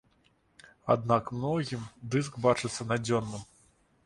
Аднак 0.93 1.29
многім 1.41 1.85
дыск 2.17 2.41
бачыцца 2.47 2.89
надзённым. 2.95 3.47